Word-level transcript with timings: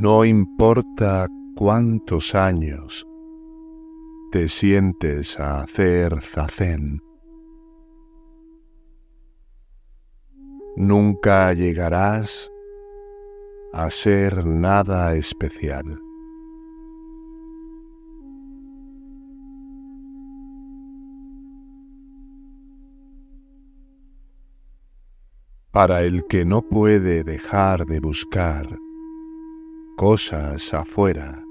No 0.00 0.24
importa 0.24 1.26
cuántos 1.56 2.36
años 2.36 3.04
te 4.30 4.46
sientes 4.46 5.40
a 5.40 5.62
hacer 5.62 6.20
zazen, 6.20 7.02
nunca 10.76 11.52
llegarás 11.52 12.48
a 13.72 13.90
ser 13.90 14.46
nada 14.46 15.16
especial. 15.16 16.00
Para 25.72 26.02
el 26.02 26.24
que 26.28 26.44
no 26.44 26.62
puede 26.62 27.24
dejar 27.24 27.84
de 27.84 27.98
buscar 27.98 28.78
cosas 29.98 30.72
afuera 30.74 31.44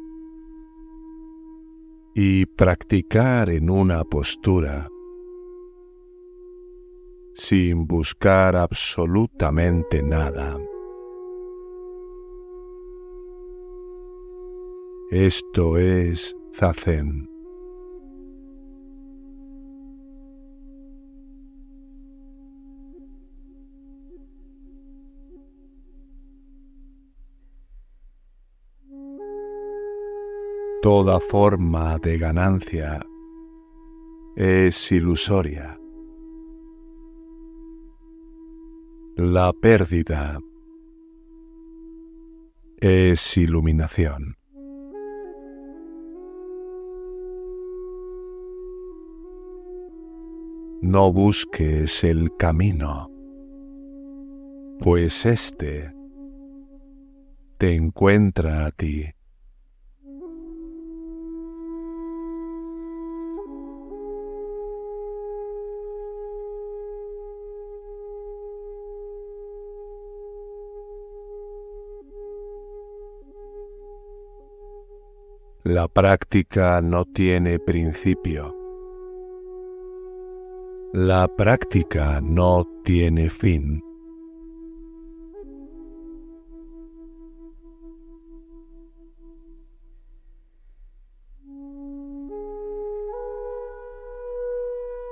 y 2.16 2.46
practicar 2.46 3.50
en 3.50 3.70
una 3.70 4.06
postura 4.06 4.90
sin 7.36 7.86
buscar 7.86 8.56
absolutamente 8.56 10.02
nada. 10.02 10.58
Esto 15.12 15.78
es 15.78 16.34
Zazen. 16.56 17.37
Toda 30.90 31.20
forma 31.20 31.98
de 32.00 32.18
ganancia 32.18 33.06
es 34.38 34.90
ilusoria. 34.90 35.78
La 39.18 39.52
pérdida 39.52 40.40
es 42.78 43.36
iluminación. 43.36 44.38
No 50.82 51.12
busques 51.12 52.02
el 52.06 52.34
camino, 52.38 53.12
pues 54.80 55.26
éste 55.26 55.94
te 57.58 57.76
encuentra 57.76 58.68
a 58.68 58.72
ti. 58.72 59.17
La 75.70 75.90
práctica 75.90 76.80
no 76.80 77.04
tiene 77.04 77.60
principio. 77.60 78.56
La 80.94 81.28
práctica 81.28 82.22
no 82.22 82.64
tiene 82.86 83.30
fin. 83.30 83.84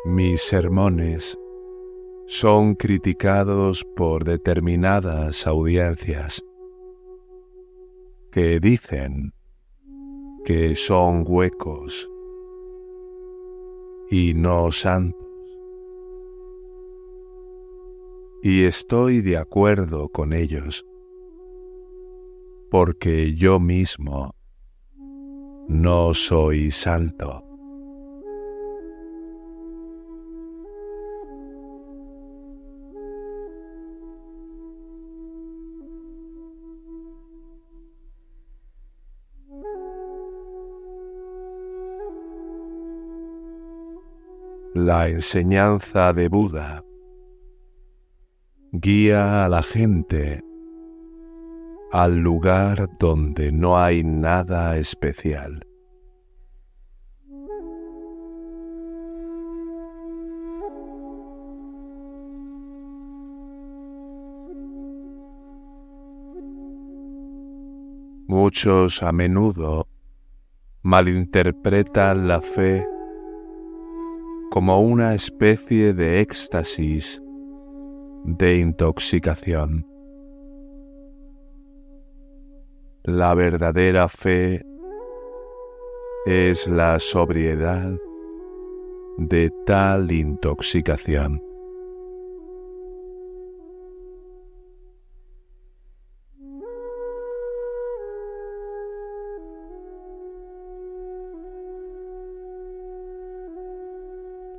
Mis 0.06 0.42
sermones 0.42 1.38
son 2.28 2.76
criticados 2.76 3.84
por 3.98 4.24
determinadas 4.24 5.46
audiencias 5.48 6.42
que 8.32 8.62
dicen 8.62 9.34
que 10.46 10.76
son 10.76 11.24
huecos 11.28 12.08
y 14.12 14.36
no 14.36 14.72
santos. 14.72 15.26
Y 18.44 18.64
estoy 18.66 19.22
de 19.22 19.38
acuerdo 19.38 20.08
con 20.10 20.34
ellos, 20.34 20.86
porque 22.70 23.34
yo 23.34 23.60
mismo 23.60 24.36
no 25.68 26.14
soy 26.14 26.70
santo. 26.70 27.45
La 44.76 45.08
enseñanza 45.08 46.12
de 46.12 46.28
Buda 46.28 46.84
guía 48.74 49.46
a 49.46 49.48
la 49.48 49.64
gente 49.64 50.44
al 51.94 52.18
lugar 52.18 52.90
donde 53.00 53.54
no 53.54 53.78
hay 53.78 54.04
nada 54.04 54.76
especial. 54.76 55.66
Muchos 68.28 69.02
a 69.02 69.14
menudo 69.14 69.88
malinterpretan 70.82 72.28
la 72.28 72.42
fe 72.42 72.86
como 74.52 74.80
una 74.80 75.14
especie 75.14 75.94
de 75.94 76.22
éxtasis, 76.22 77.22
de 78.24 78.58
intoxicación. 78.58 79.86
La 83.04 83.34
verdadera 83.36 84.10
fe 84.10 84.66
es 86.26 86.68
la 86.68 87.00
sobriedad 87.00 87.96
de 89.18 89.52
tal 89.66 90.12
intoxicación. 90.12 91.42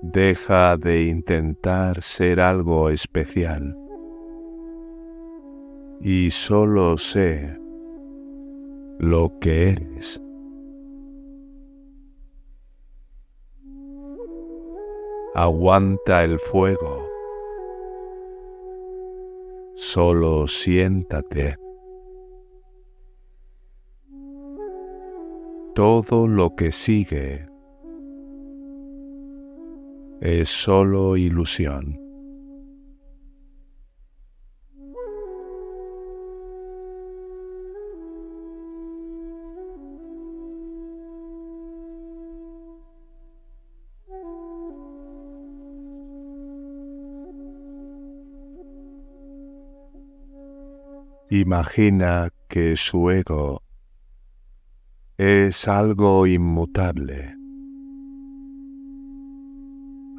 Deja 0.02 0.76
de 0.76 1.04
intentar 1.04 2.02
ser 2.02 2.40
algo 2.40 2.90
especial 2.90 3.76
y 6.00 6.30
solo 6.30 6.98
sé 6.98 7.58
lo 8.98 9.38
que 9.40 9.70
eres. 9.70 10.20
Aguanta 15.34 16.24
el 16.24 16.38
fuego. 16.38 17.06
Solo 19.74 20.46
siéntate. 20.46 21.56
Todo 25.74 26.26
lo 26.26 26.56
que 26.56 26.72
sigue 26.72 27.46
es 30.20 30.48
solo 30.48 31.16
ilusión. 31.16 32.06
Imagina 51.28 52.30
que 52.48 52.76
su 52.76 53.10
ego 53.10 53.62
es 55.18 55.68
algo 55.68 56.26
inmutable 56.26 57.35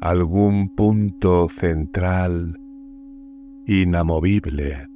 algún 0.00 0.68
punto 0.76 1.48
central 1.48 2.56
inamovible 3.66 4.86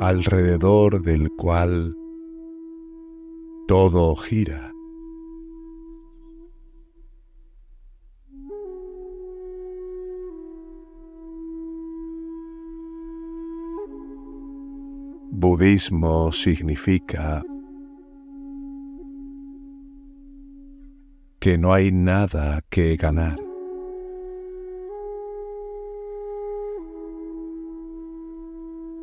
alrededor 0.00 1.02
del 1.02 1.30
cual 1.30 1.96
todo 3.66 4.14
gira. 4.16 4.70
Budismo 15.30 16.32
significa 16.32 17.42
que 21.44 21.58
no 21.58 21.74
hay 21.74 21.92
nada 21.92 22.62
que 22.70 22.96
ganar. 22.96 23.38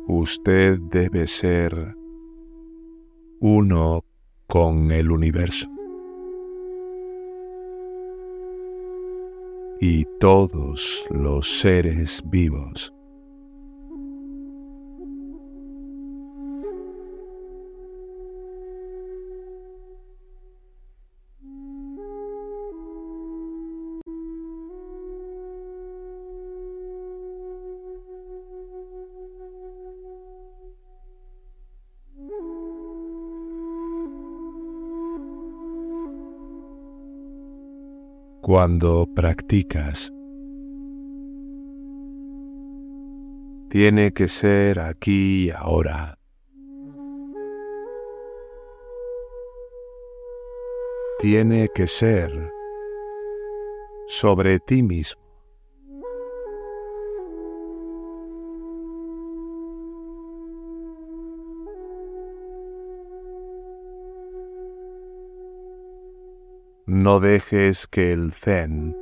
Usted 0.08 0.80
debe 0.90 1.28
ser 1.28 1.94
uno 3.38 4.04
con 4.48 4.90
el 4.90 5.12
universo. 5.12 5.68
Y 9.80 10.04
todos 10.18 11.06
los 11.10 11.60
seres 11.60 12.24
vivos. 12.28 12.92
Cuando 38.42 39.06
practicas. 39.14 40.12
Tiene 43.70 44.12
que 44.12 44.26
ser 44.26 44.80
aquí 44.80 45.44
y 45.44 45.50
ahora. 45.50 46.18
Tiene 51.20 51.68
que 51.72 51.86
ser 51.86 52.50
sobre 54.08 54.58
ti 54.58 54.82
mismo. 54.82 55.21
No 66.94 67.20
dejes 67.20 67.86
que 67.86 68.12
el 68.12 68.34
zen 68.34 68.94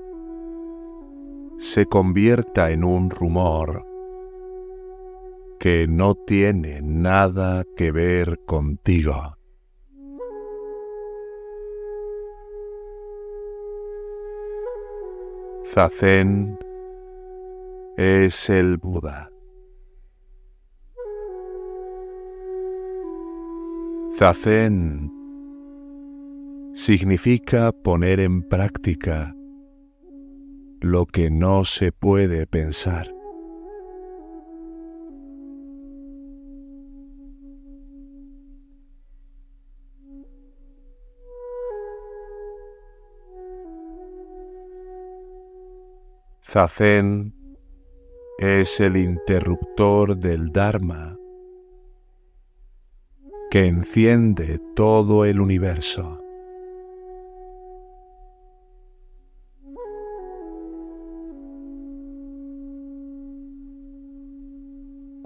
se 1.58 1.86
convierta 1.86 2.70
en 2.70 2.84
un 2.84 3.10
rumor 3.10 3.84
que 5.58 5.88
no 5.88 6.14
tiene 6.14 6.82
nada 6.82 7.64
que 7.76 7.90
ver 7.90 8.38
contigo. 8.46 9.36
Zazen 15.64 16.56
es 17.96 18.50
el 18.50 18.76
Buda. 18.76 19.32
Zazen 24.16 25.19
significa 26.74 27.72
poner 27.72 28.20
en 28.20 28.42
práctica 28.42 29.34
lo 30.80 31.06
que 31.06 31.30
no 31.30 31.64
se 31.64 31.92
puede 31.92 32.46
pensar. 32.46 33.14
Zazen 46.42 47.34
es 48.38 48.80
el 48.80 48.96
interruptor 48.96 50.16
del 50.16 50.50
Dharma 50.50 51.16
que 53.50 53.66
enciende 53.66 54.60
todo 54.74 55.24
el 55.24 55.40
universo. 55.40 56.20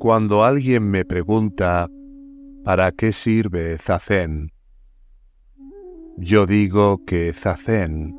Cuando 0.05 0.45
alguien 0.45 0.91
me 0.91 1.07
pregunta 1.07 1.89
¿para 2.63 2.93
qué 2.93 3.11
sirve 3.11 3.79
Zazen? 3.79 4.53
Yo 6.19 6.45
digo 6.45 7.07
que 7.07 7.33
Zazen 7.33 8.15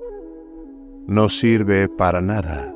no 1.05 1.29
sirve 1.29 1.87
para 1.87 2.21
nada. 2.21 2.73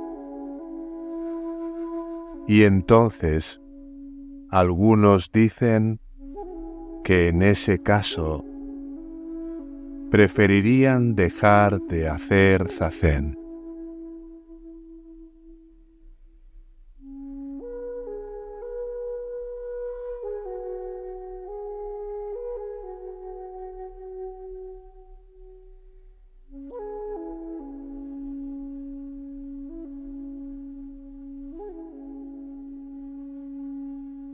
Y 2.47 2.65
entonces 2.65 3.59
algunos 4.51 5.31
dicen 5.31 5.99
que 7.03 7.29
en 7.29 7.41
ese 7.41 7.81
caso 7.81 8.45
preferirían 10.11 11.15
dejar 11.15 11.79
de 11.81 12.07
hacer 12.07 12.69
Zazen. 12.69 13.38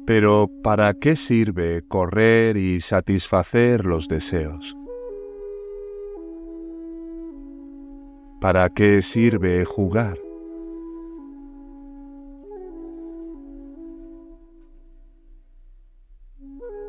Pero 0.06 0.52
¿para 0.62 0.94
qué 0.94 1.16
sirve 1.16 1.82
correr 1.88 2.58
y 2.58 2.80
satisfacer 2.80 3.88
los 3.88 4.08
deseos? 4.08 4.78
¿Para 8.40 8.70
qué 8.70 9.02
sirve 9.02 9.66
jugar? 9.66 10.20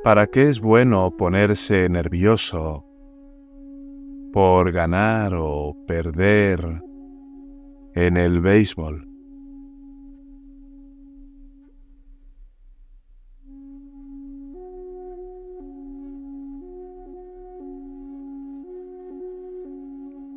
¿Para 0.04 0.26
qué 0.26 0.50
es 0.50 0.60
bueno 0.60 1.16
ponerse 1.16 1.88
nervioso 1.88 2.84
por 4.30 4.72
ganar 4.72 5.32
o 5.34 5.74
perder 5.86 6.82
en 7.94 8.18
el 8.18 8.42
béisbol? 8.42 9.15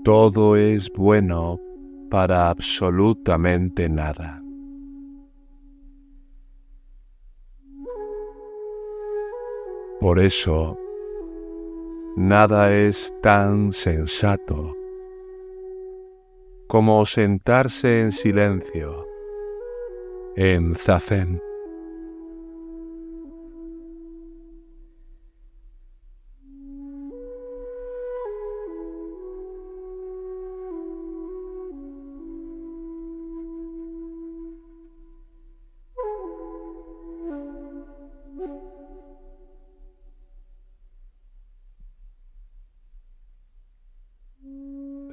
Todo 0.03 0.55
es 0.55 0.89
bueno 0.91 1.59
para 2.09 2.49
absolutamente 2.49 3.89
nada. 3.89 4.41
Por 9.99 10.19
eso, 10.19 10.77
nada 12.15 12.73
es 12.73 13.13
tan 13.21 13.73
sensato 13.73 14.75
como 16.67 17.05
sentarse 17.05 18.01
en 18.01 18.11
silencio 18.11 19.05
en 20.35 20.73
zazen. 20.75 21.41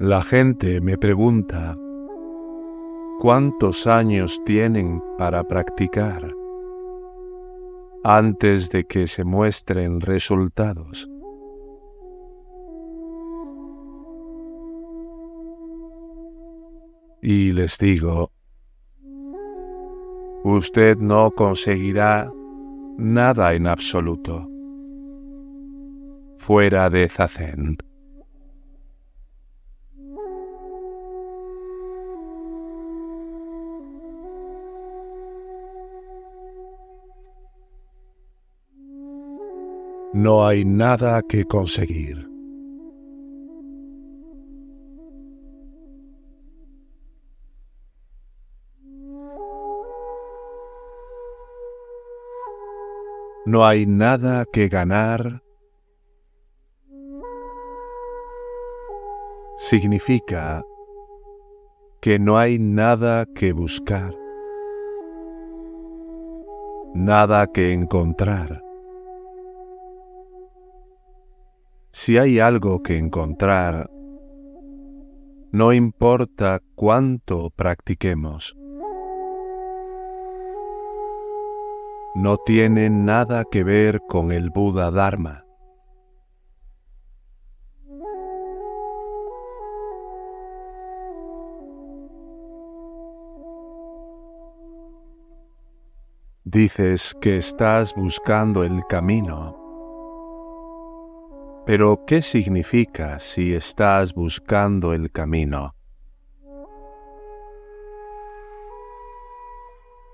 La 0.06 0.22
gente 0.22 0.80
me 0.80 0.96
pregunta, 0.96 1.76
¿cuántos 3.18 3.88
años 3.88 4.40
tienen 4.44 5.02
para 5.18 5.42
practicar? 5.42 6.32
antes 8.04 8.70
de 8.70 8.84
que 8.84 9.08
se 9.08 9.24
muestren 9.24 10.00
resultados. 10.00 11.10
Y 17.20 17.50
les 17.50 17.76
digo, 17.78 18.30
usted 20.44 20.98
no 20.98 21.32
conseguirá 21.32 22.30
nada 22.96 23.54
en 23.54 23.66
absoluto 23.66 24.48
fuera 26.36 26.88
de 26.90 27.08
Zazen. 27.08 27.76
No 40.16 40.46
hay 40.46 40.64
nada 40.64 41.20
que 41.20 41.44
conseguir. 41.44 42.26
No 53.44 53.66
hay 53.66 53.84
nada 53.84 54.46
que 54.50 54.68
ganar. 54.68 55.42
Significa 59.58 60.64
que 62.00 62.18
no 62.18 62.38
hay 62.38 62.58
nada 62.58 63.26
que 63.34 63.52
buscar, 63.52 64.14
nada 66.94 67.46
que 67.48 67.74
encontrar. 67.74 68.65
Si 71.98 72.18
hay 72.18 72.40
algo 72.40 72.82
que 72.82 72.98
encontrar, 72.98 73.88
no 75.50 75.72
importa 75.72 76.60
cuánto 76.74 77.48
practiquemos. 77.48 78.54
no 82.14 82.36
tiene 82.36 82.90
nada 82.90 83.44
que 83.44 83.64
ver 83.64 84.02
con 84.08 84.30
el 84.30 84.50
Buda 84.50 84.90
Dharma. 84.90 85.44
Dices 96.44 97.14
que 97.22 97.38
estás 97.38 97.94
buscando 97.94 98.64
el 98.64 98.84
camino. 98.86 99.65
Pero 101.66 102.04
¿qué 102.06 102.22
significa 102.22 103.18
si 103.18 103.52
estás 103.52 104.14
buscando 104.14 104.92
el 104.92 105.10
camino? 105.10 105.74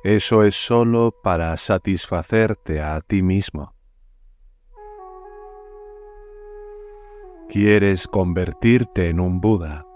Eso 0.03 0.45
es 0.45 0.57
solo 0.57 1.15
para 1.23 1.55
satisfacerte 1.59 2.81
a 2.81 3.03
ti 3.03 3.23
mismo. 3.23 3.75
Quieres 7.51 8.09
convertirte 8.09 9.11
en 9.11 9.21
un 9.21 9.39
Buda. 9.43 9.87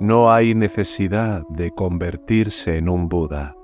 No 0.00 0.32
hay 0.32 0.54
necesidad 0.54 1.42
de 1.50 1.70
convertirse 1.70 2.78
en 2.78 2.88
un 2.88 3.10
Buda. 3.10 3.54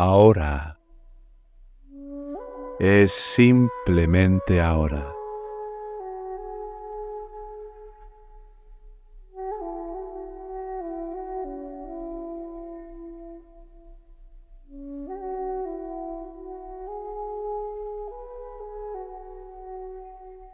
Ahora 0.00 0.78
es 2.78 3.10
simplemente 3.10 4.60
ahora. 4.60 5.12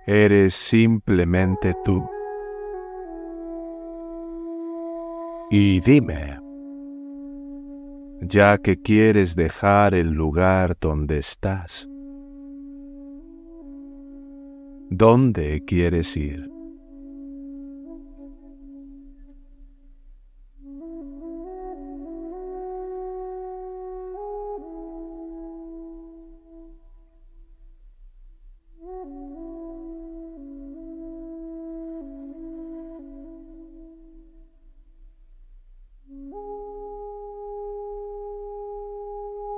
eres 0.07 0.55
simplemente 0.55 1.75
tú. 1.85 2.03
Y 5.51 5.81
dime, 5.81 6.44
ya 8.27 8.59
que 8.59 8.81
quieres 8.81 9.37
dejar 9.37 9.95
el 9.95 10.13
lugar 10.13 10.77
donde 10.81 11.19
estás, 11.19 11.89
¿dónde 14.91 15.63
quieres 15.67 16.17
ir? 16.17 16.54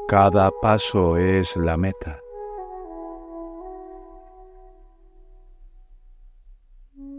Cada 0.08 0.52
paso 0.62 1.16
es 1.16 1.56
la 1.56 1.76
meta. 1.76 2.20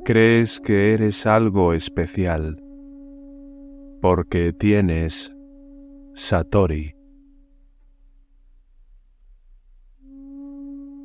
Crees 0.06 0.62
que 0.62 0.94
eres 0.94 1.26
algo 1.26 1.74
especial 1.74 2.64
porque 4.02 4.54
tienes 4.54 5.36
Satori. 6.14 6.96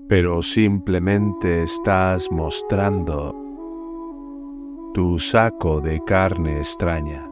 Pero 0.08 0.40
simplemente 0.42 1.64
estás 1.64 2.30
mostrando 2.30 3.34
tu 4.94 5.18
saco 5.18 5.80
de 5.80 6.00
carne 6.04 6.58
extraña. 6.58 7.31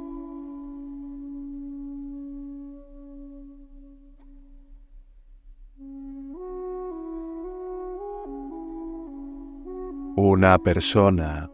Una 10.22 10.58
persona 10.58 11.50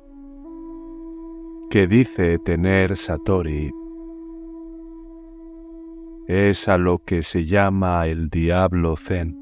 que 1.70 1.86
dice 1.86 2.40
tener 2.40 2.96
Satori 2.96 3.70
es 6.26 6.66
a 6.66 6.76
lo 6.76 6.98
que 6.98 7.22
se 7.22 7.44
llama 7.44 8.08
el 8.08 8.28
diablo 8.28 8.96
zen. 8.96 9.40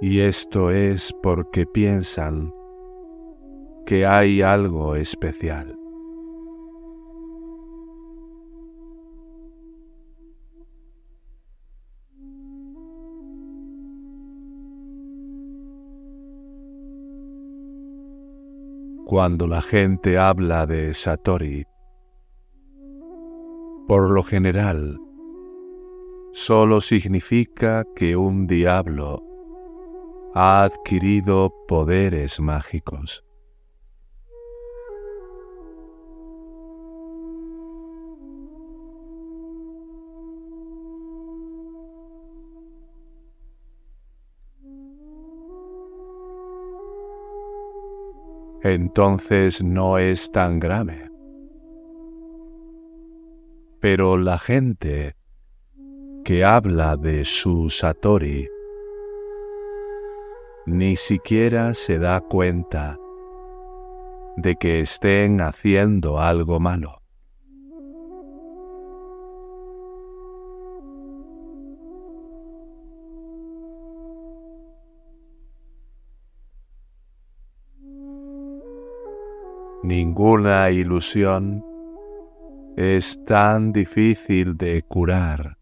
Y 0.00 0.20
esto 0.20 0.70
es 0.70 1.14
porque 1.22 1.66
piensan 1.66 2.54
que 3.84 4.06
hay 4.06 4.40
algo 4.40 4.94
especial. 4.94 5.78
Cuando 19.08 19.46
la 19.46 19.62
gente 19.62 20.18
habla 20.18 20.66
de 20.66 20.92
Satori, 20.92 21.64
por 23.86 24.10
lo 24.10 24.22
general, 24.22 24.98
solo 26.34 26.82
significa 26.82 27.84
que 27.96 28.16
un 28.16 28.46
diablo 28.46 29.24
ha 30.34 30.62
adquirido 30.62 31.54
poderes 31.66 32.38
mágicos. 32.38 33.24
Entonces 48.62 49.62
no 49.62 49.98
es 49.98 50.30
tan 50.32 50.58
grave. 50.58 51.10
Pero 53.80 54.18
la 54.18 54.38
gente 54.38 55.14
que 56.24 56.44
habla 56.44 56.96
de 56.96 57.24
su 57.24 57.70
Satori 57.70 58.48
ni 60.66 60.96
siquiera 60.96 61.72
se 61.72 61.98
da 61.98 62.20
cuenta 62.20 62.98
de 64.36 64.56
que 64.56 64.80
estén 64.80 65.40
haciendo 65.40 66.20
algo 66.20 66.60
malo. 66.60 66.97
Ninguna 79.82 80.70
ilusión 80.70 81.64
es 82.76 83.16
tan 83.24 83.72
difícil 83.72 84.56
de 84.56 84.82
curar 84.82 85.56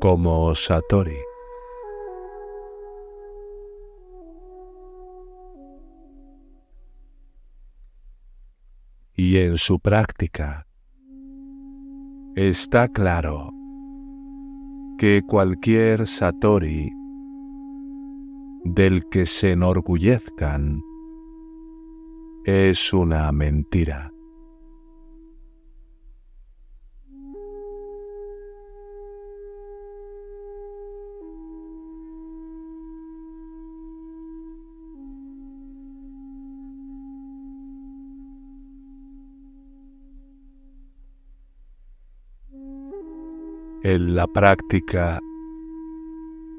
como 0.00 0.54
Satori. 0.54 1.16
Y 9.14 9.38
en 9.38 9.56
su 9.56 9.80
práctica 9.80 10.66
está 12.36 12.88
claro 12.88 13.50
que 14.98 15.22
cualquier 15.26 16.06
Satori 16.06 16.90
del 18.64 19.08
que 19.08 19.24
se 19.24 19.52
enorgullezcan 19.52 20.82
es 22.44 22.92
una 22.92 23.32
mentira. 23.32 24.10
En 43.82 44.14
la 44.14 44.26
práctica 44.26 45.20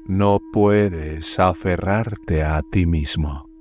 no 0.06 0.40
puedes 0.52 1.40
aferrarte 1.40 2.44
a 2.44 2.62
ti 2.70 2.86
mismo. 2.86 3.55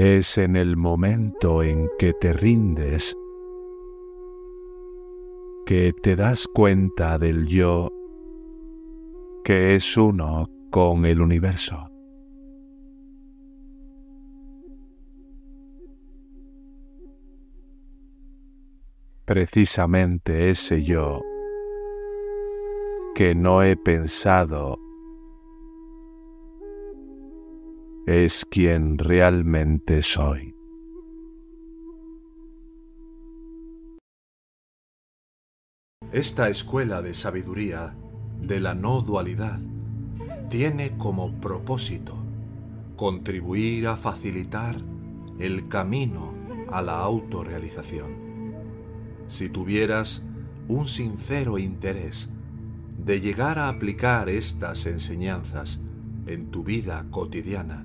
Es 0.00 0.38
en 0.38 0.54
el 0.54 0.76
momento 0.76 1.60
en 1.64 1.88
que 1.98 2.12
te 2.12 2.32
rindes 2.32 3.16
que 5.66 5.92
te 5.92 6.14
das 6.14 6.46
cuenta 6.46 7.18
del 7.18 7.48
yo 7.48 7.90
que 9.42 9.74
es 9.74 9.96
uno 9.96 10.46
con 10.70 11.04
el 11.04 11.20
universo. 11.20 11.90
Precisamente 19.24 20.50
ese 20.50 20.84
yo 20.84 21.20
que 23.16 23.34
no 23.34 23.64
he 23.64 23.76
pensado 23.76 24.78
es 28.08 28.46
quien 28.46 28.96
realmente 28.96 30.02
soy. 30.02 30.54
Esta 36.10 36.48
escuela 36.48 37.02
de 37.02 37.12
sabiduría 37.12 37.94
de 38.40 38.60
la 38.60 38.74
no 38.74 39.02
dualidad 39.02 39.60
tiene 40.48 40.96
como 40.96 41.38
propósito 41.38 42.14
contribuir 42.96 43.88
a 43.88 43.98
facilitar 43.98 44.76
el 45.38 45.68
camino 45.68 46.32
a 46.72 46.80
la 46.80 47.00
autorrealización. 47.00 48.54
Si 49.26 49.50
tuvieras 49.50 50.24
un 50.66 50.88
sincero 50.88 51.58
interés 51.58 52.30
de 52.96 53.20
llegar 53.20 53.58
a 53.58 53.68
aplicar 53.68 54.30
estas 54.30 54.86
enseñanzas 54.86 55.82
en 56.26 56.50
tu 56.50 56.64
vida 56.64 57.04
cotidiana, 57.10 57.84